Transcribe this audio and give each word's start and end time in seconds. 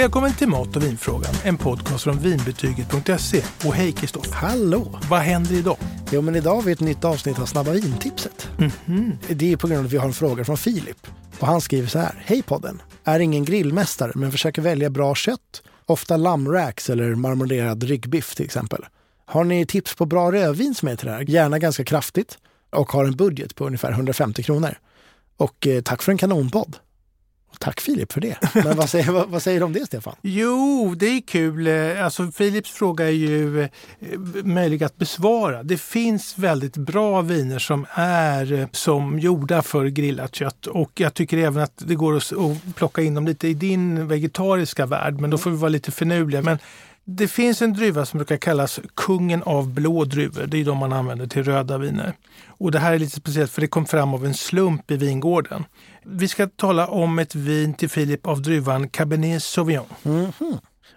Välkommen 0.00 0.34
till 0.34 0.48
Mat 0.48 0.76
och 0.76 0.82
vinfrågan, 0.82 1.34
en 1.44 1.56
podcast 1.58 2.04
från 2.04 2.18
vinbetyget.se. 2.18 3.42
Och 3.64 3.74
hej 3.74 3.92
Kristoffer. 3.92 4.32
Hallå! 4.32 4.98
Vad 5.10 5.20
händer 5.20 5.54
idag? 5.54 5.76
Jo, 6.12 6.20
men 6.20 6.36
idag 6.36 6.54
har 6.54 6.62
vi 6.62 6.72
ett 6.72 6.80
nytt 6.80 7.04
avsnitt 7.04 7.38
av 7.38 7.46
Snabba 7.46 7.70
vintipset. 7.70 8.48
Mhm. 8.58 9.18
Det 9.28 9.52
är 9.52 9.56
på 9.56 9.66
grund 9.66 9.78
av 9.78 9.86
att 9.86 9.92
vi 9.92 9.96
har 9.96 10.06
en 10.06 10.12
fråga 10.12 10.44
från 10.44 10.56
Filip. 10.56 11.06
Och 11.38 11.46
han 11.46 11.60
skriver 11.60 11.88
så 11.88 11.98
här. 11.98 12.22
Hej 12.26 12.42
podden! 12.42 12.82
Är 13.04 13.20
ingen 13.20 13.44
grillmästare 13.44 14.12
men 14.14 14.32
försöker 14.32 14.62
välja 14.62 14.90
bra 14.90 15.14
kött. 15.14 15.62
Ofta 15.86 16.16
lammracks 16.16 16.90
eller 16.90 17.14
marmolerad 17.14 17.82
ryggbiff 17.82 18.34
till 18.34 18.44
exempel. 18.44 18.86
Har 19.26 19.44
ni 19.44 19.66
tips 19.66 19.94
på 19.94 20.06
bra 20.06 20.32
rödvin 20.32 20.74
som 20.74 20.88
är 20.88 20.96
till 20.96 21.06
det 21.06 21.12
här? 21.12 21.30
Gärna 21.30 21.58
ganska 21.58 21.84
kraftigt. 21.84 22.38
Och 22.70 22.92
har 22.92 23.04
en 23.04 23.16
budget 23.16 23.54
på 23.54 23.66
ungefär 23.66 23.92
150 23.92 24.42
kronor. 24.42 24.78
Och 25.36 25.66
eh, 25.66 25.82
tack 25.82 26.02
för 26.02 26.12
en 26.12 26.18
kanonpodd. 26.18 26.76
Tack 27.58 27.80
Filip 27.80 28.12
för 28.12 28.20
det. 28.20 28.36
Men 28.54 28.76
vad 28.76 28.90
säger, 28.90 29.12
vad, 29.12 29.28
vad 29.28 29.42
säger 29.42 29.60
du 29.60 29.64
om 29.64 29.72
det 29.72 29.86
Stefan? 29.86 30.14
Jo, 30.22 30.94
det 30.98 31.06
är 31.06 31.20
kul. 31.20 31.66
Eh, 31.66 32.04
Alltså, 32.04 32.32
Philips 32.32 32.70
fråga 32.70 33.04
är 33.06 33.10
ju 33.10 33.62
eh, 33.62 33.68
möjlig 34.44 34.84
att 34.84 34.96
besvara. 34.96 35.62
Det 35.62 35.80
finns 35.80 36.38
väldigt 36.38 36.76
bra 36.76 37.20
viner 37.20 37.58
som 37.58 37.86
är 37.94 38.52
eh, 38.52 38.66
som 38.72 39.18
gjorda 39.18 39.62
för 39.62 39.86
grillat 39.86 40.34
kött 40.34 40.66
och 40.66 40.90
jag 40.94 41.14
tycker 41.14 41.38
även 41.38 41.62
att 41.62 41.82
det 41.86 41.94
går 41.94 42.16
att 42.16 42.32
plocka 42.74 43.02
in 43.02 43.14
dem 43.14 43.26
lite 43.26 43.48
i 43.48 43.54
din 43.54 44.08
vegetariska 44.08 44.86
värld, 44.86 45.20
men 45.20 45.30
då 45.30 45.38
får 45.38 45.50
vi 45.50 45.56
vara 45.56 45.68
lite 45.68 45.90
finurliga. 45.92 46.42
Men 46.42 46.58
det 47.16 47.28
finns 47.28 47.62
en 47.62 47.72
druva 47.72 48.06
som 48.06 48.18
brukar 48.18 48.36
kallas 48.36 48.80
kungen 48.94 49.42
av 49.42 49.68
blå 49.68 50.04
druvor. 50.04 50.46
Det 50.46 50.60
är 50.60 50.64
de 50.64 50.78
man 50.78 50.92
använder 50.92 51.26
till 51.26 51.44
röda 51.44 51.78
viner. 51.78 52.12
Och 52.46 52.70
det 52.70 52.78
här 52.78 52.92
är 52.92 52.98
lite 52.98 53.16
speciellt 53.16 53.50
för 53.50 53.60
det 53.60 53.66
kom 53.66 53.86
fram 53.86 54.14
av 54.14 54.26
en 54.26 54.34
slump 54.34 54.90
i 54.90 54.96
vingården. 54.96 55.64
Vi 56.02 56.28
ska 56.28 56.46
tala 56.46 56.86
om 56.86 57.18
ett 57.18 57.34
vin 57.34 57.74
till 57.74 57.88
Filip 57.90 58.26
av 58.26 58.42
druvan 58.42 58.88
Cabernet 58.88 59.42
Sauvignon. 59.42 59.86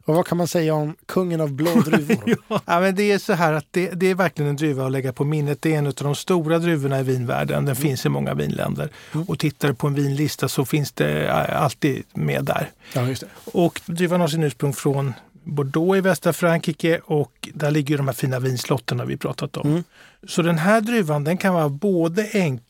Och 0.06 0.16
vad 0.16 0.28
kan 0.28 0.38
man 0.38 0.48
säga 0.48 0.74
om 0.74 0.96
kungen 1.06 1.42
av 1.42 1.52
blå 1.52 1.82
druvor? 1.86 2.38
Ja, 2.66 2.80
men 2.80 2.96
det 2.96 3.12
är 3.12 3.18
så 3.18 3.34
här 3.34 3.54
att 3.54 3.66
det, 3.72 3.90
det 3.90 4.10
är 4.10 4.16
verkligen 4.16 4.50
en 4.50 4.56
druva 4.56 4.86
att 4.86 4.92
lägga 4.92 5.14
på 5.14 5.24
minnet. 5.24 5.62
Det 5.62 5.74
är 5.74 5.78
en 5.78 5.88
av 5.88 5.94
de 5.94 6.16
stora 6.16 6.60
druvorna 6.60 7.00
i 7.00 7.04
vinvärlden. 7.04 7.66
Den 7.66 7.76
finns 7.76 8.06
i 8.06 8.10
många 8.10 8.34
vinländer. 8.34 8.90
Och 9.28 9.40
tittar 9.40 9.68
du 9.68 9.74
på 9.74 9.88
en 9.88 9.94
vinlista 9.94 10.48
så 10.48 10.66
finns 10.66 10.92
det 10.92 11.28
eh, 11.28 11.64
alltid 11.64 12.04
med 12.14 12.46
där. 12.46 12.72
ja, 12.94 13.08
just 13.08 13.22
det. 13.22 13.28
Och 13.52 13.82
druvan 13.86 14.22
har 14.22 14.28
sin 14.28 14.44
ursprung 14.44 14.74
från 14.74 15.14
Bordeaux 15.44 15.98
i 15.98 16.02
västra 16.02 16.34
Frankrike 16.34 17.02
och 17.06 17.50
där 17.54 17.72
ligger 17.72 17.98
de 17.98 18.08
här 18.08 18.14
fina 18.14 18.40
vinslotterna 18.40 19.06
vi 19.06 19.18
pratat 19.18 19.58
om. 19.58 19.84
Så 20.28 20.42
den 20.42 20.58
här 20.58 20.82
druvan 20.82 21.24
den 21.24 21.38
kan 21.38 21.54
vara 21.54 21.70
både 21.70 22.24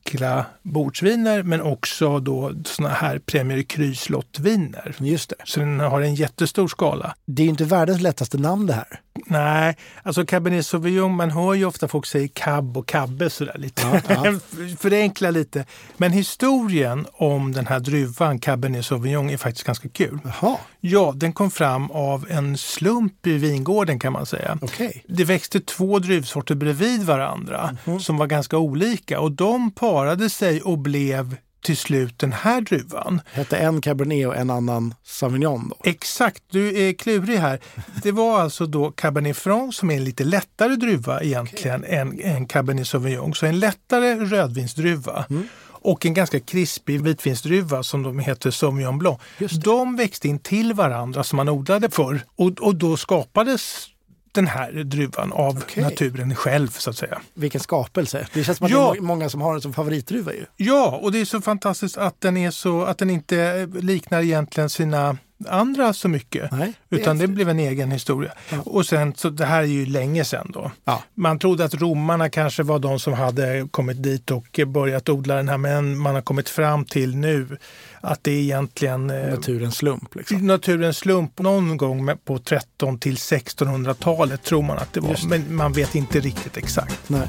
enkla 0.08 0.46
bordsviner 0.64 1.44
men 1.44 1.62
också 1.62 2.20
då 2.20 2.52
såna 2.66 2.90
här 2.90 3.20
Premier 3.20 3.62
Cru-slottviner. 3.64 4.96
Just 5.00 5.30
det. 5.30 5.36
Så 5.44 5.60
den 5.60 5.80
har 5.80 6.02
en 6.02 6.16
jättestor 6.16 6.68
skala. 6.68 7.16
Det 7.26 7.42
är 7.42 7.44
ju 7.44 7.50
inte 7.50 7.64
världens 7.66 8.02
lättaste 8.02 8.38
namn 8.38 8.66
det 8.68 8.74
här. 8.74 9.00
Nej, 9.26 9.78
alltså 10.04 10.26
Cabernet 10.26 10.66
Sauvignon, 10.66 11.16
man 11.16 11.32
hör 11.32 11.54
ju 11.54 11.66
ofta 11.66 11.88
folk 11.88 12.06
säga 12.06 12.28
cab 12.34 12.78
och 12.78 12.88
cabbe 12.88 13.30
sådär 13.30 13.56
lite. 13.58 13.82
Ja, 13.82 14.00
ja. 14.24 14.40
Förenkla 14.80 15.32
lite. 15.32 15.66
Men 15.98 16.12
historien 16.12 17.06
om 17.14 17.52
den 17.52 17.68
här 17.68 17.80
druvan 17.80 18.40
Cabernet 18.40 18.86
Sauvignon 18.86 19.30
är 19.30 19.38
faktiskt 19.38 19.66
ganska 19.68 19.90
kul. 19.90 20.20
Jaha, 20.24 20.58
Ja, 20.80 21.14
den 21.16 21.34
kom 21.34 21.52
fram 21.52 21.92
av 21.92 22.26
en 22.30 22.58
slump 22.58 23.28
i 23.28 23.38
vingården 23.38 24.00
kan 24.00 24.14
man 24.14 24.26
säga. 24.26 24.58
okej. 24.62 25.04
Det 25.08 25.24
växte 25.24 25.60
två 25.60 26.00
druvsorter 26.00 26.56
bredvid 26.56 27.04
varandra 27.04 27.78
som 28.00 28.18
var 28.18 28.28
ganska 28.28 28.58
olika 28.58 29.20
och 29.20 29.32
de 29.32 29.72
parade 29.94 30.30
sig 30.30 30.62
och 30.62 30.78
blev 30.78 31.36
till 31.64 31.78
slut 31.78 32.20
den 32.20 32.34
här 32.34 32.62
druvan. 32.62 33.22
Hette 33.26 33.58
en 33.58 33.82
cabernet 33.82 34.28
och 34.28 34.36
en 34.36 34.50
annan 34.50 34.96
sauvignon 35.04 35.70
då. 35.70 35.90
Exakt, 35.90 36.44
du 36.52 36.88
är 36.88 36.94
klurig 36.94 37.38
här. 37.38 37.60
Det 38.04 38.12
var 38.12 38.42
alltså 38.42 38.66
då 38.66 38.92
Cabernet 38.92 39.38
Franc 39.38 39.76
som 39.76 39.92
är 39.92 39.96
en 39.96 40.04
lite 40.04 40.24
lättare 40.24 40.76
druva 40.76 41.22
egentligen 41.22 41.84
än, 41.84 42.22
än 42.22 42.46
Cabernet 42.46 42.88
Sauvignon. 42.88 43.34
Så 43.34 43.46
en 43.46 43.60
lättare 43.60 44.16
rödvinsdruva. 44.16 45.26
Och 45.66 46.06
en 46.06 46.14
ganska 46.14 46.40
krispig 46.40 47.02
vitvinsdruva 47.02 47.84
som 47.84 48.04
de 48.04 48.20
heter 48.20 48.52
Sauvignon 48.52 48.98
Blanc. 48.98 49.20
De 49.64 49.96
växte 49.96 50.28
in 50.28 50.40
till 50.40 50.74
varandra 50.74 51.24
som 51.24 51.38
man 51.38 51.50
odlade 51.50 51.90
förr 51.90 52.22
och, 52.36 52.52
och 52.52 52.76
då 52.76 52.98
skapades 52.98 53.93
den 54.34 54.48
här 54.48 54.72
druvan 54.72 55.34
av 55.34 55.58
Okej. 55.58 55.84
naturen 55.84 56.36
själv 56.36 56.68
så 56.68 56.90
att 56.90 56.98
säga. 56.98 57.22
Vilken 57.34 57.62
skapelse. 57.62 58.28
Det 58.34 58.44
känns 58.44 58.58
som 58.58 58.66
att 58.66 58.72
Ja. 58.72 58.92
det 58.92 58.98
är 58.98 59.02
må- 59.02 59.08
många 59.08 59.30
som 59.30 59.42
har 59.42 59.52
den 59.52 59.62
som 59.62 59.74
favoritdruva 59.74 60.34
ju. 60.34 60.46
Ja, 60.58 61.00
och 61.04 61.12
det 61.12 61.22
är 61.22 61.26
så 61.26 61.42
fantastiskt 61.42 61.98
att 61.98 62.22
den 62.22 62.38
är 62.38 62.52
så 62.52 62.84
att 62.84 62.98
den 62.98 63.10
inte 63.10 63.66
liknar 63.74 64.22
egentligen 64.22 64.70
sina 64.70 65.18
andra 65.48 65.94
så 65.94 66.08
mycket. 66.08 66.52
Nej, 66.52 66.74
det 66.90 66.96
utan 66.96 67.18
det 67.18 67.28
blev 67.28 67.50
en 67.50 67.60
egen 67.60 67.92
historia. 67.92 68.32
Och 68.64 68.86
sen, 68.86 69.14
så 69.16 69.30
det 69.30 69.46
här 69.46 69.62
är 69.62 69.68
ju 69.68 69.86
länge 69.86 70.26
sedan 70.26 70.52
då. 70.54 70.72
Ja. 70.86 71.04
Man 71.14 71.40
trodde 71.40 71.66
att 71.66 71.74
romarna 71.74 72.30
kanske 72.30 72.64
var 72.64 72.80
de 72.80 73.00
som 73.00 73.14
hade 73.14 73.68
kommit 73.72 74.04
dit 74.04 74.32
och 74.32 74.60
börjat 74.68 75.10
odla 75.10 75.36
den 75.36 75.50
här, 75.50 75.58
men 75.58 75.98
man 75.98 76.16
har 76.16 76.22
kommit 76.22 76.50
fram 76.50 76.86
till 76.86 77.16
nu 77.16 77.58
att 78.02 78.24
det 78.24 78.32
är 78.32 78.40
egentligen 78.40 79.10
eh, 79.10 79.30
Naturens 79.30 79.76
slump 79.76 80.16
liksom. 80.16 80.48
naturens 80.48 80.98
slump. 80.98 81.40
Någon 81.40 81.78
gång 81.78 82.10
på 82.26 82.40
13 82.40 83.00
till 83.00 83.16
1600-talet 83.16 84.44
tror 84.44 84.62
man 84.62 84.78
att 84.78 84.94
det 84.94 85.00
var, 85.00 85.10
det. 85.10 85.28
men 85.28 85.56
man 85.56 85.74
vet 85.74 85.96
inte 85.96 86.20
riktigt 86.20 86.58
exakt. 86.58 87.10
Nej. 87.10 87.28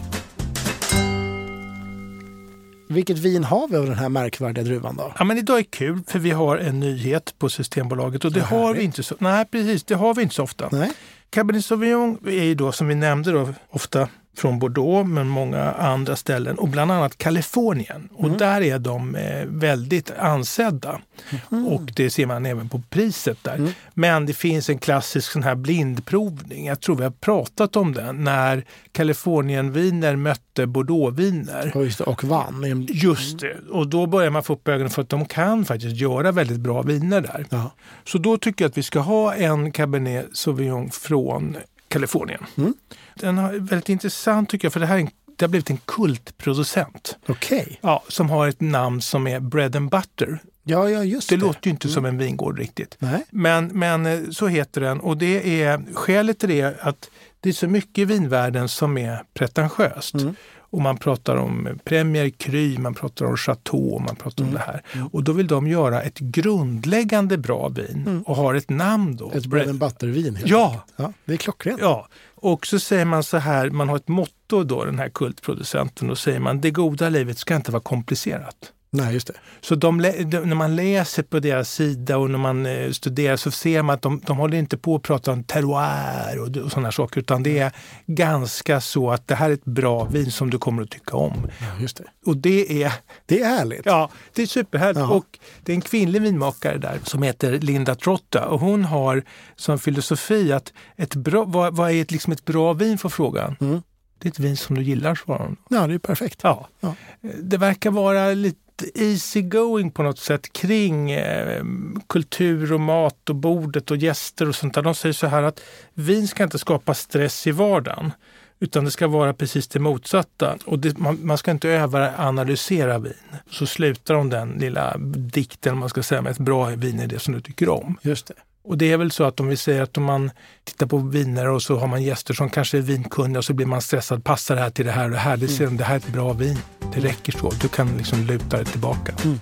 Vilket 2.94 3.18
vin 3.18 3.44
har 3.44 3.68
vi 3.68 3.76
av 3.76 3.86
den 3.86 3.98
här 3.98 4.08
märkvärdiga 4.08 4.64
druvan 4.64 4.96
då? 4.96 5.12
Ja, 5.18 5.24
men 5.24 5.38
idag 5.38 5.58
är 5.58 5.62
kul 5.62 6.00
för 6.06 6.18
vi 6.18 6.30
har 6.30 6.56
en 6.56 6.80
nyhet 6.80 7.34
på 7.38 7.48
Systembolaget 7.48 8.24
och 8.24 8.32
det 8.32 8.40
Vad 8.40 8.60
har 8.60 8.74
vi 8.74 8.82
inte 8.82 9.02
så, 9.02 9.14
nej, 9.18 9.44
precis, 9.44 9.84
det 9.84 9.94
har 9.94 10.14
vi 10.14 10.22
inte 10.22 10.34
så 10.34 10.42
ofta. 10.42 10.68
Nej. 10.72 10.92
Cabernet 11.30 11.64
Sauvignon 11.64 12.18
är 12.26 12.44
ju 12.44 12.54
då 12.54 12.72
som 12.72 12.88
vi 12.88 12.94
nämnde 12.94 13.32
då, 13.32 13.54
ofta 13.70 14.08
från 14.36 14.58
Bordeaux 14.58 15.08
men 15.08 15.28
många 15.28 15.72
andra 15.72 16.16
ställen 16.16 16.58
och 16.58 16.68
bland 16.68 16.92
annat 16.92 17.18
Kalifornien. 17.18 18.08
Och 18.14 18.30
där 18.30 18.60
är 18.60 18.78
de 18.78 19.14
eh, 19.14 19.44
väldigt 19.46 20.10
ansedda. 20.18 21.00
Och 21.48 21.82
det 21.96 22.10
ser 22.10 22.26
man 22.26 22.46
även 22.46 22.68
på 22.68 22.82
priset 22.90 23.38
där. 23.42 23.74
Men 23.94 24.26
det 24.26 24.32
finns 24.32 24.70
en 24.70 24.78
klassisk 24.78 25.32
sån 25.32 25.42
här 25.42 25.54
blindprovning. 25.54 26.66
Jag 26.66 26.80
tror 26.80 26.96
vi 26.96 27.02
har 27.02 27.10
pratat 27.10 27.76
om 27.76 27.94
den 27.94 28.24
när 28.24 28.64
Kalifornienviner 28.92 30.16
mötte 30.16 30.66
Bordeauxviner. 30.66 31.72
Just 31.74 31.98
det, 31.98 32.04
och 32.04 32.24
vann. 32.24 32.86
Just 32.88 33.38
det, 33.38 33.56
och 33.70 33.88
då 33.88 34.06
börjar 34.06 34.30
man 34.30 34.42
få 34.42 34.52
upp 34.52 34.68
ögonen 34.68 34.90
för 34.90 35.02
att 35.02 35.08
de 35.08 35.24
kan 35.24 35.64
faktiskt 35.64 35.96
göra 35.96 36.32
väldigt 36.32 36.60
bra 36.60 36.82
viner 36.82 37.20
där. 37.20 37.46
Ja. 37.50 37.70
Så 38.04 38.18
då 38.18 38.38
tycker 38.38 38.64
jag 38.64 38.70
att 38.70 38.78
vi 38.78 38.82
ska 38.82 39.00
ha 39.00 39.34
en 39.34 39.72
Cabernet 39.72 40.26
Sauvignon 40.32 40.90
från 40.90 41.56
Kalifornien. 41.94 42.44
Mm. 42.56 42.74
Den 43.14 43.38
är 43.38 43.52
väldigt 43.52 43.88
intressant 43.88 44.48
tycker 44.50 44.66
jag, 44.66 44.72
för 44.72 44.80
det 44.80 44.86
här 44.86 44.96
är 44.96 45.00
en, 45.00 45.10
det 45.36 45.44
har 45.44 45.48
blivit 45.48 45.70
en 45.70 45.78
kultproducent. 45.84 47.16
Okej. 47.26 47.78
Ja, 47.82 48.02
som 48.08 48.30
har 48.30 48.48
ett 48.48 48.60
namn 48.60 49.00
som 49.02 49.26
är 49.26 49.40
Bread 49.40 49.76
and 49.76 49.90
Butter. 49.90 50.38
Ja, 50.64 50.90
ja, 50.90 51.04
just 51.04 51.28
Det 51.28 51.36
det. 51.36 51.42
låter 51.42 51.66
ju 51.66 51.70
inte 51.70 51.88
som 51.88 52.04
en 52.04 52.18
vingård 52.18 52.58
riktigt. 52.58 52.96
Nej. 52.98 53.24
Men, 53.30 53.66
men 53.66 54.06
eh, 54.06 54.20
så 54.30 54.46
heter 54.46 54.80
den 54.80 55.00
och 55.00 55.16
det 55.16 55.62
är 55.62 55.94
skälet 55.94 56.38
till 56.38 56.48
det 56.48 56.60
är 56.60 56.76
att 56.88 57.10
det 57.40 57.48
är 57.48 57.52
så 57.52 57.68
mycket 57.68 57.98
i 57.98 58.04
vinvärlden 58.04 58.68
som 58.68 58.98
är 58.98 59.22
pretentiöst. 59.34 60.14
Mm. 60.14 60.34
Och 60.74 60.82
man 60.82 60.96
pratar 60.96 61.36
om 61.36 61.68
Premier 61.84 62.30
Cru, 62.30 62.78
man 62.78 62.94
pratar 62.94 63.26
om 63.26 63.36
Chateau, 63.36 63.98
man 63.98 64.16
pratar 64.16 64.44
om 64.44 64.50
Mm. 64.50 64.60
det 64.66 64.72
här. 64.72 65.08
Och 65.12 65.24
då 65.24 65.32
vill 65.32 65.46
de 65.46 65.66
göra 65.68 66.02
ett 66.02 66.18
grundläggande 66.18 67.38
bra 67.38 67.68
vin 67.68 68.22
och 68.26 68.36
har 68.36 68.54
ett 68.54 68.70
namn 68.70 69.16
då. 69.16 69.24
Mm. 69.24 69.38
Ett 69.38 69.46
bread 69.46 69.68
and 69.68 69.78
butter-vin. 69.78 70.38
Ja. 70.44 70.84
ja. 70.96 71.12
Det 71.24 71.32
är 71.32 71.36
klockrent. 71.36 71.80
Ja, 71.80 72.08
och 72.34 72.66
så 72.66 72.78
säger 72.78 73.04
man 73.04 73.22
så 73.22 73.36
här, 73.36 73.70
man 73.70 73.88
har 73.88 73.96
ett 73.96 74.08
motto 74.08 74.64
då, 74.64 74.84
den 74.84 74.98
här 74.98 75.08
kultproducenten, 75.08 76.10
och 76.10 76.18
säger 76.18 76.40
man 76.40 76.60
det 76.60 76.70
goda 76.70 77.08
livet 77.08 77.38
ska 77.38 77.56
inte 77.56 77.72
vara 77.72 77.82
komplicerat. 77.82 78.56
Nej, 78.96 79.14
just 79.14 79.26
det. 79.26 79.34
Så 79.60 79.74
de, 79.74 80.02
de, 80.02 80.38
när 80.38 80.54
man 80.54 80.76
läser 80.76 81.22
på 81.22 81.40
deras 81.40 81.70
sida 81.70 82.18
och 82.18 82.30
när 82.30 82.38
man 82.38 82.66
eh, 82.66 82.90
studerar 82.90 83.36
så 83.36 83.50
ser 83.50 83.82
man 83.82 83.94
att 83.94 84.02
de, 84.02 84.20
de 84.26 84.36
håller 84.36 84.58
inte 84.58 84.76
på 84.78 84.96
att 84.96 85.02
prata 85.02 85.32
om 85.32 85.44
terroir 85.44 86.38
och, 86.40 86.56
och 86.64 86.72
sådana 86.72 86.92
saker 86.92 87.20
utan 87.20 87.42
det 87.42 87.58
är 87.58 87.72
ganska 88.06 88.80
så 88.80 89.10
att 89.10 89.28
det 89.28 89.34
här 89.34 89.50
är 89.50 89.54
ett 89.54 89.64
bra 89.64 90.04
vin 90.04 90.30
som 90.30 90.50
du 90.50 90.58
kommer 90.58 90.82
att 90.82 90.90
tycka 90.90 91.16
om. 91.16 91.46
Ja, 91.60 91.66
just 91.80 91.96
det. 91.96 92.04
Och 92.26 92.36
det 92.36 92.82
är, 92.82 92.92
Det 93.26 93.40
är 93.40 93.44
härligt. 93.48 93.86
ja, 93.86 94.10
det 94.34 94.42
är 94.42 94.46
superhärligt. 94.46 95.00
Jaha. 95.00 95.10
Och 95.14 95.38
det 95.62 95.72
är 95.72 95.74
en 95.76 95.80
kvinnlig 95.80 96.22
vinmakare 96.22 96.78
där 96.78 96.98
som 97.04 97.22
heter 97.22 97.58
Linda 97.58 97.94
Trotta 97.94 98.46
och 98.46 98.60
hon 98.60 98.84
har 98.84 99.22
som 99.56 99.78
filosofi 99.78 100.52
att 100.52 100.72
ett 100.96 101.14
bra, 101.14 101.44
vad, 101.44 101.76
vad 101.76 101.90
är 101.90 102.02
ett, 102.02 102.10
liksom 102.10 102.32
ett 102.32 102.44
bra 102.44 102.72
vin 102.72 102.98
för 102.98 103.08
frågan? 103.08 103.56
Mm. 103.60 103.82
Det 104.18 104.28
är 104.28 104.30
ett 104.30 104.38
vin 104.38 104.56
som 104.56 104.76
du 104.76 104.82
gillar, 104.82 105.14
svarar 105.14 105.44
hon. 105.44 105.56
Ja, 105.68 105.86
det 105.86 105.94
är 105.94 105.98
perfekt. 105.98 106.40
Ja. 106.42 106.68
Ja. 106.80 106.94
Det 107.42 107.56
verkar 107.56 107.90
vara 107.90 108.28
lite 108.34 108.58
easy 108.94 109.42
going 109.42 109.90
på 109.90 110.02
något 110.02 110.18
sätt 110.18 110.52
kring 110.52 111.10
eh, 111.10 111.64
kultur 112.08 112.72
och 112.72 112.80
mat 112.80 113.30
och 113.30 113.36
bordet 113.36 113.90
och 113.90 113.96
gäster 113.96 114.48
och 114.48 114.54
sånt 114.54 114.74
där. 114.74 114.82
De 114.82 114.94
säger 114.94 115.12
så 115.12 115.26
här 115.26 115.42
att 115.42 115.60
vin 115.94 116.28
ska 116.28 116.44
inte 116.44 116.58
skapa 116.58 116.94
stress 116.94 117.46
i 117.46 117.50
vardagen. 117.50 118.12
Utan 118.60 118.84
det 118.84 118.90
ska 118.90 119.08
vara 119.08 119.34
precis 119.34 119.68
det 119.68 119.78
motsatta. 119.78 120.56
Och 120.64 120.78
det, 120.78 120.98
man, 120.98 121.26
man 121.26 121.38
ska 121.38 121.50
inte 121.50 121.68
överanalysera 121.68 122.98
vin. 122.98 123.12
Så 123.50 123.66
slutar 123.66 124.14
de 124.14 124.30
den 124.30 124.50
lilla 124.50 124.96
dikten, 125.16 125.78
man 125.78 125.88
ska 125.88 126.02
säga, 126.02 126.22
med 126.22 126.30
ett 126.30 126.38
bra 126.38 126.66
vin 126.66 127.00
är 127.00 127.06
det 127.06 127.18
som 127.18 127.34
du 127.34 127.40
tycker 127.40 127.68
om. 127.68 127.98
Just 128.02 128.26
det. 128.26 128.34
Och 128.64 128.78
det 128.78 128.92
är 128.92 128.96
väl 128.96 129.10
så 129.10 129.24
att 129.24 129.40
om 129.40 129.48
vi 129.48 129.56
säger 129.56 129.82
att 129.82 129.96
om 129.96 130.04
man 130.04 130.30
tittar 130.64 130.86
på 130.86 130.98
viner 130.98 131.48
och 131.48 131.62
så 131.62 131.76
har 131.76 131.86
man 131.86 132.02
gäster 132.02 132.34
som 132.34 132.50
kanske 132.50 132.78
är 132.78 132.82
vinkunniga 132.82 133.38
och 133.38 133.44
så 133.44 133.54
blir 133.54 133.66
man 133.66 133.82
stressad. 133.82 134.24
Passar 134.24 134.54
det 134.54 134.60
här 134.60 134.70
till 134.70 134.86
det 134.86 134.92
här 134.92 135.04
och 135.04 135.10
det 135.10 135.16
här? 135.16 135.36
Det, 135.36 135.48
ser, 135.48 135.64
mm. 135.64 135.76
det 135.76 135.84
här 135.84 135.94
är 135.94 135.98
ett 135.98 136.12
bra 136.12 136.32
vin. 136.32 136.58
Det 136.94 137.00
räcker 137.00 137.32
så. 137.32 137.50
Du 137.50 137.68
kan 137.68 137.96
liksom 137.96 138.26
luta 138.26 138.56
dig 138.56 138.66
tillbaka. 138.66 139.14
Mm. 139.24 139.40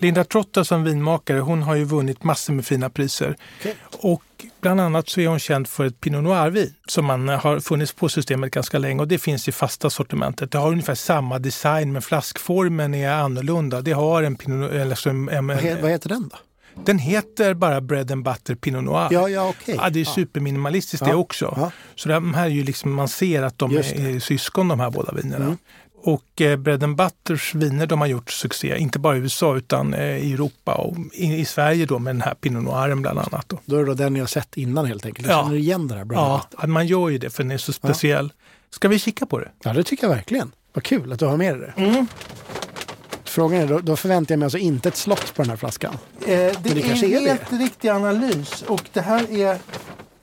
Linda 0.00 0.24
Trotta 0.24 0.64
som 0.64 0.84
vinmakare, 0.84 1.38
hon 1.38 1.62
har 1.62 1.74
ju 1.74 1.84
vunnit 1.84 2.24
massor 2.24 2.52
med 2.52 2.66
fina 2.66 2.90
priser. 2.90 3.36
Okay. 3.60 3.72
Och 3.90 4.22
bland 4.60 4.80
annat 4.80 5.08
så 5.08 5.20
är 5.20 5.28
hon 5.28 5.38
känd 5.38 5.68
för 5.68 5.84
ett 5.84 6.00
Pinot 6.00 6.24
Noir-vin 6.24 6.74
som 6.88 7.04
man 7.04 7.28
har 7.28 7.60
funnits 7.60 7.92
på 7.92 8.08
systemet 8.08 8.50
ganska 8.50 8.78
länge 8.78 9.00
och 9.00 9.08
det 9.08 9.18
finns 9.18 9.48
i 9.48 9.52
fasta 9.52 9.90
sortimentet. 9.90 10.50
Det 10.50 10.58
har 10.58 10.68
ungefär 10.68 10.94
samma 10.94 11.38
design 11.38 11.92
men 11.92 12.02
flaskformen 12.02 12.94
är 12.94 13.10
annorlunda. 13.10 13.80
Det 13.80 13.92
har 13.92 14.22
en 14.22 14.36
Pinot 14.36 14.70
eller 14.70 15.08
en, 15.08 15.28
en, 15.28 15.46
vad, 15.46 15.56
heter, 15.56 15.82
vad 15.82 15.90
heter 15.90 16.08
den 16.08 16.28
då? 16.28 16.36
Den 16.84 16.98
heter 16.98 17.54
bara 17.54 17.80
Bread 17.80 18.12
and 18.12 18.24
Butter 18.24 18.54
Pinot 18.54 18.84
Noir. 18.84 19.08
Ja, 19.10 19.28
ja, 19.28 19.48
okay. 19.48 19.74
ja, 19.74 19.90
det 19.90 20.00
är 20.00 20.04
superminimalistiskt 20.04 21.06
ja. 21.06 21.12
det 21.12 21.18
också. 21.18 21.54
Ja. 21.56 21.72
Så 21.94 22.08
de 22.08 22.34
här 22.34 22.44
är 22.44 22.50
ju 22.50 22.64
liksom, 22.64 22.94
man 22.94 23.08
ser 23.08 23.42
att 23.42 23.58
de 23.58 23.76
är, 23.76 24.20
syskon 24.20 24.68
de 24.68 24.80
här 24.80 24.90
båda 24.90 25.12
vinerna. 25.12 25.44
Mm. 25.44 25.56
Och 26.02 26.40
eh, 26.40 26.56
Bread 26.56 26.84
and 26.84 26.96
Butters 26.96 27.54
viner 27.54 27.86
de 27.86 28.00
har 28.00 28.06
gjort 28.06 28.30
succé, 28.30 28.78
inte 28.78 28.98
bara 28.98 29.16
i 29.16 29.20
USA 29.20 29.56
utan 29.56 29.94
eh, 29.94 30.16
i 30.16 30.32
Europa 30.32 30.74
och 30.74 30.96
i, 31.12 31.34
i, 31.34 31.44
Sverige 31.44 31.86
då 31.86 31.98
med 31.98 32.14
den 32.14 32.22
här 32.22 32.34
Pinot 32.34 32.64
Noiren 32.64 33.02
bland 33.02 33.18
annat. 33.18 33.48
Då. 33.48 33.58
då 33.64 33.76
är 33.76 33.84
det 33.84 33.94
den 33.94 34.16
jag 34.16 34.28
sett 34.28 34.56
innan 34.56 34.86
helt 34.86 35.06
enkelt. 35.06 35.28
Du 35.28 35.32
ja. 35.34 35.42
känner 35.42 35.56
igen 35.56 35.88
det 35.88 35.94
här 35.94 36.04
Bread 36.04 36.22
Ja, 36.22 36.46
Butter. 36.50 36.66
man 36.66 36.86
gör 36.86 37.08
ju 37.08 37.18
det 37.18 37.30
för 37.30 37.42
den 37.42 37.52
är 37.52 37.58
så 37.58 37.72
speciell. 37.72 38.32
Ska 38.70 38.88
vi 38.88 38.98
kika 38.98 39.26
på 39.26 39.38
det? 39.38 39.48
Ja, 39.64 39.72
det 39.72 39.84
tycker 39.84 40.04
jag 40.04 40.14
verkligen. 40.14 40.52
Vad 40.72 40.84
kul 40.84 41.12
att 41.12 41.18
du 41.18 41.26
har 41.26 41.36
med 41.36 41.58
dig 41.58 41.72
det. 41.76 41.82
Mm. 41.82 42.06
Frågan 43.30 43.60
är, 43.60 43.66
då, 43.66 43.78
då, 43.78 43.96
förväntar 43.96 44.32
jag 44.32 44.38
mig 44.38 44.46
alltså 44.46 44.58
inte 44.58 44.88
ett 44.88 44.96
slott 44.96 45.34
på 45.34 45.42
den 45.42 45.50
här 45.50 45.56
flaskan. 45.56 45.94
Eh, 46.20 46.26
det, 46.26 46.56
det 46.62 46.70
är 46.70 47.04
en 47.04 47.26
helt 47.26 47.52
riktig 47.52 47.88
analys 47.88 48.62
och 48.62 48.82
det 48.92 49.00
här 49.00 49.32
är 49.32 49.58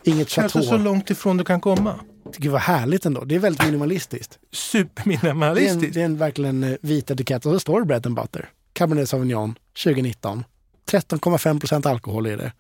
Inget 0.04 0.30
kanske 0.30 0.64
så 0.64 0.78
långt 0.78 1.10
ifrån 1.10 1.38
du 1.38 1.44
kan 1.44 1.62
komma. 1.62 2.00
Gud 2.38 2.52
vad 2.52 2.62
härligt 2.62 3.06
ändå. 3.06 3.24
Det 3.24 3.36
är 3.36 3.40
väldigt 3.40 3.66
minimalistiskt. 3.66 4.40
Superminimalistiskt. 4.52 5.80
Det 5.80 5.86
är, 5.86 5.88
en, 5.88 5.94
det 5.94 6.02
är 6.02 6.06
en 6.06 6.18
verkligen 6.18 6.64
eh, 6.64 6.76
vit 6.82 7.12
etikett 7.12 7.46
och 7.46 7.54
så 7.54 7.60
står 7.60 7.80
det 7.80 7.86
Bread 7.86 8.06
and 8.06 8.16
Butter. 8.16 8.50
Cabernet 8.74 9.10
Sauvignon 9.10 9.56
2019. 9.84 10.44
13,5 10.92 11.60
procent 11.60 11.86
alkohol 11.86 12.28
i 12.28 12.36
det. 12.36 12.52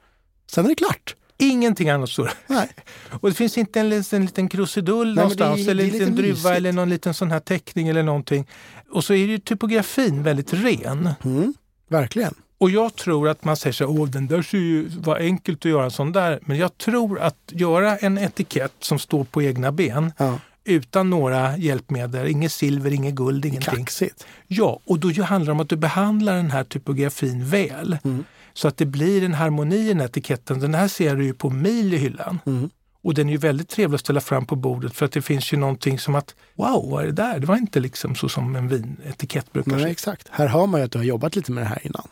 Sen 0.52 0.66
är 0.66 0.70
det 0.70 0.76
klart. 0.76 1.16
Ingenting 1.38 1.90
annat 1.90 2.10
står 2.10 2.32
Nej. 2.48 2.70
Och 3.20 3.30
det 3.30 3.36
finns 3.36 3.58
inte 3.58 3.80
en, 3.80 4.04
en 4.12 4.26
liten 4.26 4.50
krusidull 4.50 5.08
Nej, 5.08 5.16
någonstans 5.16 5.66
det 5.66 5.72
eller 5.72 5.84
en 5.84 5.90
liten 5.90 6.16
druva 6.16 6.30
mysigt. 6.34 6.46
eller 6.50 6.72
någon 6.72 6.90
liten 6.90 7.14
sån 7.14 7.32
här 7.32 7.40
teckning 7.40 7.88
eller 7.88 8.04
någonting. 8.04 8.48
Och 8.90 9.04
så 9.04 9.14
är 9.14 9.18
ju 9.18 9.38
typografin 9.40 10.24
väldigt 10.24 10.54
ren. 10.54 11.10
Mm, 11.24 11.54
verkligen. 11.88 12.34
Och 12.60 12.70
jag 12.70 12.96
tror 12.96 13.30
att 13.30 13.46
man 13.46 13.58
säger 13.58 13.74
så 13.74 13.86
åh 13.86 14.10
den 14.10 14.28
där 14.28 14.42
ser 14.42 14.58
ju, 14.58 14.90
vad 14.90 15.18
enkelt 15.18 15.66
att 15.66 15.72
göra 15.72 15.84
en 15.84 15.92
sån 15.92 16.12
där. 16.12 16.40
Men 16.42 16.58
jag 16.58 16.78
tror 16.78 17.20
att 17.20 17.38
göra 17.48 17.98
en 17.98 18.18
etikett 18.18 18.74
som 18.80 19.00
står 19.00 19.24
på 19.24 19.44
egna 19.44 19.72
ben 19.72 20.14
ja. 20.18 20.40
utan 20.64 21.10
några 21.10 21.58
hjälpmedel, 21.58 22.28
inget 22.28 22.52
silver, 22.52 22.94
inget 22.94 23.16
guld, 23.16 23.46
ingenting. 23.46 23.76
Kaxigt. 23.76 24.26
Ja, 24.48 24.80
och 24.86 25.00
då 25.00 25.24
handlar 25.24 25.46
det 25.46 25.52
om 25.52 25.60
att 25.60 25.70
du 25.70 25.76
behandlar 25.76 26.36
den 26.36 26.52
här 26.52 26.64
typografin 26.64 27.46
väl. 27.46 27.98
Mm. 28.04 28.24
Så 28.58 28.68
att 28.68 28.78
det 28.78 28.86
blir 28.86 29.24
en 29.24 29.34
harmoni 29.34 29.76
i 29.76 29.88
den 29.88 30.00
här 30.00 30.06
etiketten. 30.06 30.60
Den 30.60 30.74
här 30.74 30.88
ser 30.88 31.16
du 31.16 31.26
ju 31.26 31.34
på 31.34 31.50
mil 31.50 31.94
i 31.94 31.98
hyllan. 31.98 32.40
Mm. 32.46 32.70
Och 33.04 33.14
den 33.14 33.28
är 33.28 33.32
ju 33.32 33.38
väldigt 33.38 33.70
trevlig 33.70 33.96
att 33.96 34.02
ställa 34.02 34.22
fram 34.22 34.46
på 34.46 34.56
bordet 34.56 34.96
för 34.96 35.06
att 35.06 35.12
det 35.12 35.22
finns 35.22 35.54
ju 35.54 35.58
någonting 35.58 36.00
som 36.00 36.16
att 36.16 36.36
wow, 36.56 36.90
vad 36.92 37.04
är 37.04 37.06
det 37.06 37.14
där? 37.14 37.40
Det 37.40 37.48
var 37.48 37.58
inte 37.58 37.80
liksom 37.80 38.16
så 38.16 38.30
som 38.30 38.56
en 38.56 38.68
vinetikett 38.68 39.54
brukar 39.54 39.72
Nej, 39.72 39.84
se. 39.84 39.90
Exakt. 39.90 40.28
Här 40.32 40.48
har 40.48 40.68
man 40.68 40.80
ju 40.80 40.86
att 40.86 40.92
du 40.92 40.98
har 40.98 41.06
jobbat 41.06 41.36
lite 41.36 41.52
med 41.52 41.64
det 41.64 41.68
här 41.68 41.80
innan. 41.86 42.08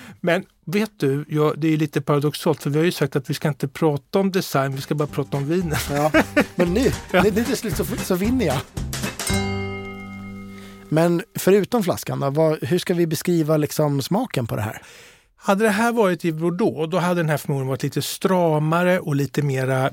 Men 0.20 0.44
vet 0.64 0.90
du, 0.96 1.24
ja, 1.28 1.54
det 1.56 1.68
är 1.68 1.76
lite 1.76 2.00
paradoxalt 2.00 2.62
för 2.62 2.70
vi 2.70 2.78
har 2.78 2.84
ju 2.84 2.92
sagt 2.92 3.16
att 3.16 3.30
vi 3.30 3.34
ska 3.34 3.48
inte 3.48 3.68
prata 3.68 4.18
om 4.18 4.32
design, 4.32 4.72
vi 4.72 4.80
ska 4.80 4.94
bara 4.94 5.08
prata 5.08 5.36
om 5.36 5.48
vinen. 5.48 5.78
Ja, 5.90 6.12
men 6.54 6.74
nu, 6.74 6.92
ja. 7.12 7.22
nu 7.22 7.44
till 7.44 7.56
slut 7.56 7.76
så, 7.76 7.84
så 7.84 8.14
vinner 8.14 8.46
jag. 8.46 8.58
Men 10.88 11.22
förutom 11.34 11.82
flaskan, 11.82 12.20
då, 12.20 12.30
vad, 12.30 12.64
hur 12.64 12.78
ska 12.78 12.94
vi 12.94 13.06
beskriva 13.06 13.56
liksom 13.56 14.02
smaken 14.02 14.46
på 14.46 14.56
det 14.56 14.62
här? 14.62 14.82
Hade 15.36 15.64
det 15.64 15.70
här 15.70 15.92
varit 15.92 16.24
i 16.24 16.32
Bordeaux, 16.32 16.90
då 16.90 16.98
hade 16.98 17.20
den 17.20 17.28
här 17.28 17.36
förmodligen 17.36 17.68
varit 17.68 17.82
lite 17.82 18.02
stramare 18.02 18.98
och 18.98 19.16
lite 19.16 19.42
mera 19.42 19.90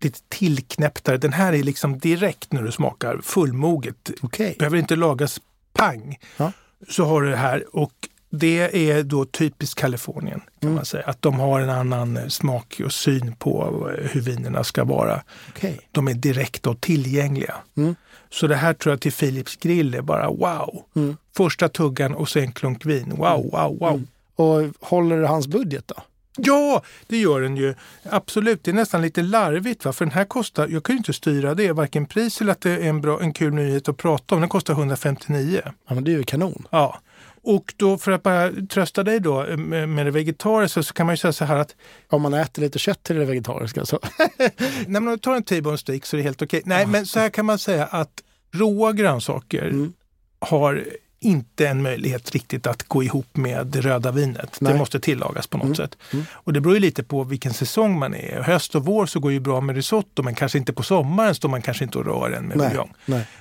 lite 0.00 0.18
tillknäpptare. 0.28 1.16
Den 1.16 1.32
här 1.32 1.52
är 1.52 1.62
liksom 1.62 1.98
direkt 1.98 2.52
när 2.52 2.62
du 2.62 2.72
smakar 2.72 3.20
fullmoget. 3.22 4.10
Okay. 4.22 4.54
Behöver 4.58 4.78
inte 4.78 4.96
lagas 4.96 5.40
pang. 5.72 6.18
Ja. 6.36 6.52
Så 6.88 7.04
har 7.04 7.22
du 7.22 7.30
det 7.30 7.36
här 7.36 7.76
och 7.76 7.92
det 8.30 8.90
är 8.90 9.02
då 9.02 9.24
typiskt 9.24 9.80
Kalifornien 9.80 10.40
kan 10.40 10.68
mm. 10.68 10.74
man 10.74 10.84
säga. 10.84 11.04
Att 11.06 11.22
de 11.22 11.40
har 11.40 11.60
en 11.60 11.70
annan 11.70 12.30
smak 12.30 12.80
och 12.84 12.92
syn 12.92 13.36
på 13.36 13.88
hur 14.10 14.20
vinerna 14.20 14.64
ska 14.64 14.84
vara. 14.84 15.22
Okay. 15.48 15.76
De 15.92 16.08
är 16.08 16.14
direkt 16.14 16.66
och 16.66 16.80
tillgängliga. 16.80 17.54
Mm. 17.76 17.94
Så 18.30 18.46
det 18.46 18.56
här 18.56 18.74
tror 18.74 18.92
jag 18.92 19.00
till 19.00 19.12
Philips 19.12 19.56
grill 19.56 19.94
är 19.94 20.02
bara 20.02 20.28
wow. 20.30 20.84
Mm. 20.96 21.16
Första 21.36 21.68
tuggan 21.68 22.14
och 22.14 22.28
sen 22.28 22.42
en 22.42 22.52
klunk 22.52 22.86
vin. 22.86 23.10
Wow, 23.16 23.50
wow, 23.52 23.78
wow. 23.78 24.02
Och 24.36 24.62
håller 24.80 25.22
hans 25.22 25.46
budget 25.46 25.88
då? 25.88 25.94
Ja, 26.36 26.82
det 27.06 27.16
gör 27.16 27.40
den 27.40 27.56
ju. 27.56 27.74
Absolut, 28.02 28.64
det 28.64 28.70
är 28.70 28.74
nästan 28.74 29.02
lite 29.02 29.22
larvigt. 29.22 29.84
Va? 29.84 29.92
För 29.92 30.04
den 30.04 30.12
här 30.12 30.24
kostar, 30.24 30.68
jag 30.68 30.84
kan 30.84 30.94
ju 30.94 30.98
inte 30.98 31.12
styra 31.12 31.54
det, 31.54 31.72
varken 31.72 32.06
pris 32.06 32.40
eller 32.40 32.52
att 32.52 32.60
det 32.60 32.70
är 32.70 32.88
en, 32.88 33.00
bra, 33.00 33.20
en 33.20 33.32
kul 33.32 33.54
nyhet 33.54 33.88
att 33.88 33.96
prata 33.96 34.34
om. 34.34 34.40
Den 34.40 34.50
kostar 34.50 34.74
159. 34.74 35.60
Ja, 35.64 35.94
men 35.94 36.04
det 36.04 36.12
är 36.12 36.16
ju 36.16 36.22
kanon. 36.22 36.66
Ja. 36.70 37.00
Och 37.42 37.74
då 37.76 37.98
för 37.98 38.12
att 38.12 38.22
bara 38.22 38.52
trösta 38.70 39.02
dig 39.02 39.20
då 39.20 39.44
eh, 39.44 39.56
med 39.56 40.06
det 40.06 40.10
vegetariska 40.10 40.82
så 40.82 40.94
kan 40.94 41.06
man 41.06 41.12
ju 41.12 41.16
säga 41.16 41.32
så 41.32 41.44
här 41.44 41.56
att... 41.56 41.74
Om 42.08 42.22
man 42.22 42.34
äter 42.34 42.62
lite 42.62 42.78
kött 42.78 43.02
till 43.02 43.16
det 43.16 43.24
vegetariska 43.24 43.84
så... 43.84 43.98
Nej 44.38 44.52
men 44.86 44.96
om 44.96 45.10
du 45.10 45.18
tar 45.18 45.34
en 45.34 45.42
T-bone 45.42 45.78
steak 45.78 46.06
så 46.06 46.16
är 46.16 46.18
det 46.18 46.24
helt 46.24 46.42
okej. 46.42 46.62
Nej 46.64 46.82
ja. 46.82 46.86
men 46.86 47.06
så 47.06 47.18
här 47.18 47.28
kan 47.28 47.46
man 47.46 47.58
säga 47.58 47.86
att 47.86 48.22
råa 48.52 48.92
grönsaker 48.92 49.64
mm. 49.64 49.92
har 50.38 50.84
inte 51.20 51.68
en 51.68 51.82
möjlighet 51.82 52.30
riktigt 52.30 52.66
att 52.66 52.82
gå 52.82 53.02
ihop 53.02 53.36
med 53.36 53.66
det 53.66 53.80
röda 53.80 54.10
vinet. 54.12 54.60
Nej. 54.60 54.72
Det 54.72 54.78
måste 54.78 55.00
tillagas 55.00 55.46
på 55.46 55.58
något 55.58 55.64
mm. 55.64 55.74
sätt. 55.74 55.98
Mm. 56.12 56.24
Och 56.32 56.52
det 56.52 56.60
beror 56.60 56.74
ju 56.74 56.80
lite 56.80 57.02
på 57.02 57.24
vilken 57.24 57.52
säsong 57.52 57.98
man 57.98 58.14
är. 58.14 58.42
Höst 58.42 58.74
och 58.74 58.84
vår 58.84 59.06
så 59.06 59.20
går 59.20 59.32
ju 59.32 59.40
bra 59.40 59.60
med 59.60 59.76
risotto 59.76 60.22
men 60.22 60.34
kanske 60.34 60.58
inte 60.58 60.72
på 60.72 60.82
sommaren 60.82 61.34
står 61.34 61.48
man 61.48 61.62
kanske 61.62 61.84
inte 61.84 61.98
och 61.98 62.06
rör 62.06 62.30
den 62.30 62.44
med 62.46 62.58
buljong. 62.58 62.92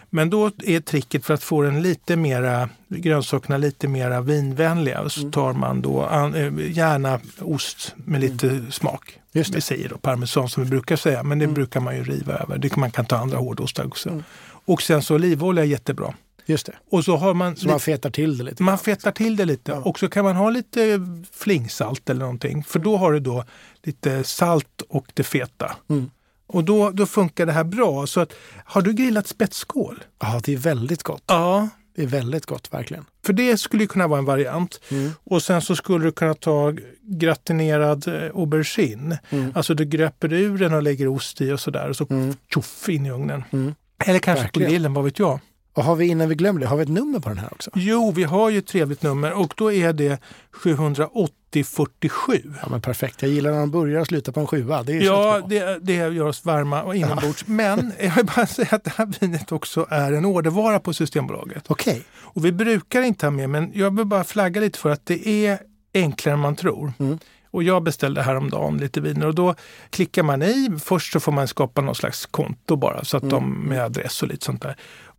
Men 0.10 0.30
då 0.30 0.51
är 0.63 0.80
tricket 0.80 1.25
för 1.25 1.33
att 1.33 1.44
få 1.44 1.62
den 1.62 1.81
lite 1.81 2.16
mera, 2.16 2.69
grönsakerna 2.88 3.57
lite 3.57 3.88
mera 3.88 4.21
vinvänliga 4.21 5.10
så 5.10 5.19
mm. 5.19 5.31
tar 5.31 5.54
man 5.54 5.81
då 5.81 6.09
eh, 6.35 6.71
gärna 6.71 7.19
ost 7.42 7.95
med 7.95 8.21
lite 8.21 8.49
mm. 8.49 8.71
smak. 8.71 9.19
Just 9.31 9.52
det. 9.52 9.57
Vi 9.57 9.61
säger 9.61 9.90
då 9.90 9.97
parmesan 9.97 10.49
som 10.49 10.64
vi 10.64 10.69
brukar 10.69 10.95
säga 10.95 11.23
men 11.23 11.40
det 11.40 11.45
mm. 11.45 11.54
brukar 11.54 11.80
man 11.80 11.95
ju 11.95 12.04
riva 12.04 12.33
över. 12.33 12.57
Det, 12.57 12.76
man 12.76 12.92
kan 12.92 13.06
ta 13.06 13.18
andra 13.18 13.38
hårdostar 13.38 13.85
också. 13.85 14.09
Mm. 14.09 14.23
Och 14.66 14.81
sen 14.81 15.02
så 15.02 15.16
olivolja 15.16 15.64
är 15.64 15.68
jättebra. 15.68 16.14
Just 16.45 16.66
det. 16.66 16.75
Och 16.92 17.06
så 17.06 17.16
har 17.16 17.33
man... 17.33 17.56
Så 17.56 17.68
man 17.68 17.80
fetar 17.80 18.09
till 18.09 18.37
det 18.37 18.44
lite? 18.44 18.64
Man 18.64 18.78
fetar 18.78 19.11
till 19.11 19.35
det 19.35 19.45
lite. 19.45 19.71
Ja. 19.71 19.78
Och 19.78 19.99
så 19.99 20.09
kan 20.09 20.25
man 20.25 20.35
ha 20.35 20.49
lite 20.49 20.99
flingsalt 21.31 22.09
eller 22.09 22.19
någonting. 22.19 22.64
För 22.64 22.80
då 22.80 22.97
har 22.97 23.11
du 23.11 23.19
då 23.19 23.44
lite 23.83 24.23
salt 24.23 24.81
och 24.90 25.06
det 25.14 25.23
feta. 25.23 25.75
Mm. 25.90 26.09
Och 26.47 26.64
då, 26.64 26.90
då 26.90 27.06
funkar 27.06 27.45
det 27.45 27.52
här 27.52 27.64
bra. 27.64 28.07
Så 28.07 28.19
att, 28.19 28.33
har 28.66 28.81
du 28.81 28.94
grillat 28.94 29.28
spetskål? 29.28 30.04
Ja, 30.19 30.42
det 30.44 30.54
är 30.54 30.57
väldigt 30.57 31.04
gott. 31.04 31.23
Ja. 31.28 31.69
Det 31.95 32.04
är 32.04 32.07
väldigt 32.07 32.45
gott 32.45 32.73
verkligen. 32.73 33.06
För 33.25 33.33
det 33.33 33.57
skulle 33.57 33.87
kunna 33.87 34.07
vara 34.07 34.19
en 34.19 34.25
variant. 34.25 34.81
Mm. 34.92 35.11
Och 35.23 35.44
sen 35.44 35.61
så 35.61 35.75
skulle 35.75 36.06
du 36.06 36.11
kunna 36.11 36.33
ta 36.33 36.73
gratinerad 37.02 38.07
eh, 38.07 38.31
aubergine. 38.35 39.18
Mm. 39.30 39.52
Alltså 39.56 39.73
du 39.73 39.85
gröper 39.85 40.33
ur 40.33 40.57
den 40.57 40.73
och 40.73 40.83
lägger 40.83 41.07
ost 41.07 41.42
i 41.42 41.52
och 41.52 41.59
sådär. 41.59 41.90
Och 41.90 41.95
så 41.95 42.07
mm. 42.09 42.35
tjoff 42.54 42.90
in 42.90 43.06
i 43.06 43.11
ugnen. 43.11 43.44
Mm. 43.52 43.75
Eller 44.06 44.19
kanske 44.19 44.44
verkligen. 44.44 44.68
på 44.68 44.71
grillen, 44.71 44.94
vad 44.94 45.04
vet 45.04 45.19
jag. 45.19 45.40
Och 45.75 45.83
har 45.83 45.95
vi 45.95 46.05
innan 46.05 46.29
vi 46.29 46.35
glömmer 46.35 46.59
det, 46.59 46.67
har 46.67 46.77
vi 46.77 46.83
ett 46.83 46.89
nummer 46.89 47.19
på 47.19 47.29
den 47.29 47.37
här 47.37 47.53
också? 47.53 47.71
Jo, 47.75 48.11
vi 48.11 48.23
har 48.23 48.49
ju 48.49 48.57
ett 48.57 48.67
trevligt 48.67 49.03
nummer 49.03 49.33
och 49.33 49.53
då 49.57 49.71
är 49.71 49.94
det 49.94 50.19
78047. 50.51 52.53
Ja 52.61 52.69
men 52.69 52.81
perfekt, 52.81 53.21
jag 53.21 53.31
gillar 53.31 53.51
när 53.51 53.59
de 53.59 53.71
börjar 53.71 53.99
och 53.99 54.07
slutar 54.07 54.31
på 54.31 54.39
en 54.39 54.47
sjua. 54.47 54.83
Det 54.83 54.94
är 54.94 55.01
ja, 55.01 55.41
det, 55.49 55.79
det 55.81 55.94
gör 55.94 56.25
oss 56.25 56.45
varma 56.45 56.83
och 56.83 56.95
inombords. 56.95 57.45
Ja. 57.47 57.53
Men 57.53 57.94
jag 57.99 58.15
vill 58.15 58.25
bara 58.35 58.47
säga 58.47 58.67
att 58.71 58.83
det 58.83 58.94
här 58.95 59.13
vinet 59.19 59.51
också 59.51 59.87
är 59.89 60.11
en 60.11 60.25
ordervara 60.25 60.79
på 60.79 60.94
Systembolaget. 60.94 61.63
Okej. 61.67 61.91
Okay. 61.91 62.03
Och 62.17 62.45
vi 62.45 62.51
brukar 62.51 63.01
inte 63.01 63.25
ha 63.25 63.31
med, 63.31 63.49
men 63.49 63.71
jag 63.73 63.97
vill 63.97 64.05
bara 64.05 64.23
flagga 64.23 64.61
lite 64.61 64.79
för 64.79 64.89
att 64.89 65.05
det 65.05 65.27
är 65.27 65.59
enklare 65.94 66.33
än 66.33 66.39
man 66.39 66.55
tror. 66.55 66.94
Mm. 66.99 67.19
Och 67.56 67.64
jag 67.64 67.83
beställde 67.83 68.21
häromdagen 68.21 68.78
lite 68.78 69.02
viner 69.02 69.28
och 69.28 69.35
då 69.35 69.56
klickar 69.90 70.24
man 70.24 70.42
i. 70.42 70.69
Först 70.83 71.14
så 71.14 71.19
får 71.19 71.31
man 71.31 71.47
skapa 71.47 71.81
någon 71.81 71.95
slags 71.95 72.26
konto 72.26 72.76
bara 72.76 73.04
så 73.04 73.18
att 73.18 73.24
mm. 73.24 73.33
de 73.35 73.69
med 73.69 73.83
adress 73.83 74.21
och 74.21 74.28
lite 74.28 74.45
sånt 74.45 74.62
där. 74.62 74.76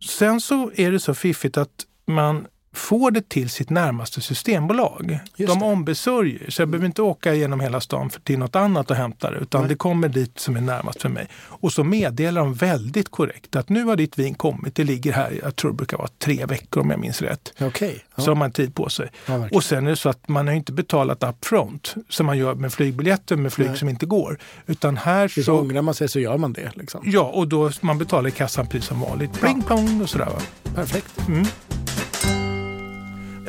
Sen 0.09 0.41
så 0.41 0.71
är 0.75 0.91
det 0.91 0.99
så 0.99 1.13
fiffigt 1.13 1.57
att 1.57 1.85
man 2.07 2.47
får 2.77 3.11
det 3.11 3.29
till 3.29 3.49
sitt 3.49 3.69
närmaste 3.69 4.21
systembolag. 4.21 5.19
Just 5.35 5.53
de 5.53 5.59
det. 5.59 5.65
ombesörjer, 5.65 6.49
så 6.49 6.61
jag 6.61 6.69
behöver 6.69 6.85
inte 6.85 7.01
åka 7.01 7.33
genom 7.33 7.59
hela 7.59 7.81
stan 7.81 8.09
för 8.09 8.21
till 8.21 8.39
något 8.39 8.55
annat 8.55 8.91
och 8.91 8.97
hämta 8.97 9.31
det, 9.31 9.37
utan 9.37 9.61
Nej. 9.61 9.69
det 9.69 9.75
kommer 9.75 10.09
dit 10.09 10.39
som 10.39 10.55
är 10.55 10.61
närmast 10.61 11.01
för 11.01 11.09
mig. 11.09 11.27
Och 11.39 11.73
så 11.73 11.83
meddelar 11.83 12.41
de 12.41 12.53
väldigt 12.53 13.09
korrekt 13.09 13.55
att 13.55 13.69
nu 13.69 13.83
har 13.83 13.95
ditt 13.95 14.19
vin 14.19 14.35
kommit, 14.35 14.75
det 14.75 14.83
ligger 14.83 15.13
här, 15.13 15.39
jag 15.43 15.55
tror 15.55 15.71
det 15.71 15.77
brukar 15.77 15.97
vara 15.97 16.09
tre 16.19 16.45
veckor 16.45 16.83
om 16.83 16.89
jag 16.89 16.99
minns 16.99 17.21
rätt. 17.21 17.53
Okej. 17.61 18.03
Ja. 18.15 18.23
Så 18.23 18.29
har 18.31 18.35
man 18.35 18.51
tid 18.51 18.75
på 18.75 18.89
sig. 18.89 19.09
Ja, 19.25 19.47
och 19.51 19.63
sen 19.63 19.85
är 19.85 19.89
det 19.89 19.95
så 19.95 20.09
att 20.09 20.27
man 20.27 20.47
har 20.47 20.53
inte 20.53 20.71
betalat 20.71 21.23
upfront 21.23 21.95
som 22.09 22.25
man 22.25 22.37
gör 22.37 22.55
med 22.55 22.73
flygbiljetter 22.73 23.35
med 23.35 23.53
flyg 23.53 23.67
Nej. 23.67 23.77
som 23.77 23.89
inte 23.89 24.05
går. 24.05 24.39
Utan 24.65 24.97
här 24.97 25.27
så 25.27 25.43
så... 25.43 25.59
ångrar 25.59 25.81
man 25.81 25.93
sig 25.93 26.09
så 26.09 26.19
gör 26.19 26.37
man 26.37 26.53
det. 26.53 26.71
Liksom. 26.75 27.01
Ja, 27.05 27.23
och 27.23 27.47
då 27.47 27.71
man 27.81 27.97
betalar 27.97 28.29
i 28.29 28.31
kassan 28.31 28.67
precis 28.67 28.87
som 28.87 28.99
vanligt. 28.99 29.33
Pling 29.33 29.61
plong 29.61 30.01
och 30.01 30.09
sådär. 30.09 30.25
Va? 30.25 30.41
Perfekt. 30.75 31.13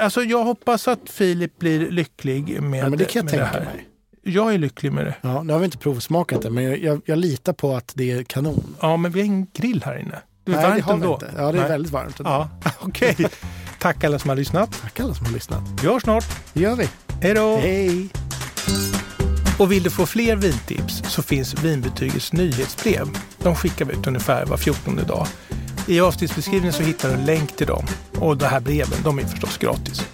Alltså 0.00 0.22
jag 0.22 0.44
hoppas 0.44 0.88
att 0.88 1.00
Filip 1.10 1.58
blir 1.58 1.90
lycklig 1.90 2.62
med, 2.62 2.80
Ja, 2.84 2.88
men 2.88 2.98
det 2.98 3.04
kan 3.04 3.18
jag 3.20 3.24
med 3.24 3.30
tänka 3.30 3.46
här. 3.46 3.60
mig. 3.74 3.88
Jag 4.22 4.54
är 4.54 4.58
lycklig 4.58 4.92
med 4.92 5.06
det. 5.06 5.14
Ja, 5.20 5.42
nu 5.42 5.52
har 5.52 5.60
vi 5.60 5.64
inte 5.64 5.78
provsmakat 5.78 6.42
det, 6.42 6.50
men 6.50 6.64
jag, 6.64 6.78
jag, 6.78 7.00
jag 7.04 7.18
litar 7.18 7.52
på 7.52 7.76
att 7.76 7.92
det 7.96 8.10
är 8.10 8.22
kanon. 8.22 8.76
Ja, 8.80 8.96
men 8.96 9.10
vi 9.12 9.20
har 9.20 9.26
ingen 9.26 9.46
grill 9.54 9.82
här 9.84 9.98
inne. 9.98 10.18
Det 10.44 10.52
är 10.52 10.56
Nej, 10.56 10.64
det 10.64 10.70
varmt 10.70 10.84
har 10.84 10.92
vi 10.96 11.02
ändå. 11.02 11.14
inte. 11.14 11.32
Ja, 11.36 11.52
det 11.52 11.58
är 11.58 11.62
Nej. 11.62 11.70
väldigt 11.70 11.92
varmt. 11.92 12.18
ändå. 12.20 12.30
Ja, 12.30 12.48
okej. 12.80 13.16
Tack 13.78 14.04
alla 14.04 14.18
som 14.18 14.28
har 14.28 14.36
lyssnat. 14.36 14.78
Tack 14.82 15.00
alla 15.00 15.14
som 15.14 15.26
har 15.26 15.32
lyssnat. 15.32 15.62
Vi 15.82 15.88
hörs 15.88 16.02
snart. 16.02 16.24
Det 16.52 16.60
gör 16.60 16.76
vi. 16.76 16.88
Hej 17.22 17.34
då! 17.34 17.56
Hej! 17.56 18.08
Och 19.58 19.72
vill 19.72 19.82
du 19.82 19.90
få 19.90 20.06
fler 20.06 20.36
vintips 20.36 21.02
så 21.08 21.22
finns 21.22 21.54
Vinbetygets 21.64 22.32
nyhetsbrev. 22.32 23.08
De 23.42 23.54
skickar 23.56 23.84
vi 23.84 23.92
ut 23.92 24.06
ungefär 24.06 24.46
var 24.46 24.56
14 24.56 24.96
dag. 25.08 25.26
I 25.88 26.00
avsnittsbeskrivningen 26.00 26.72
så 26.72 26.82
hittar 26.82 27.08
du 27.08 27.14
en 27.14 27.24
länk 27.24 27.56
till 27.56 27.66
dem. 27.66 27.86
Och 28.18 28.36
de 28.36 28.46
här 28.46 28.60
breven, 28.60 28.98
de 29.04 29.18
är 29.18 29.22
förstås 29.22 29.58
gratis. 29.58 30.07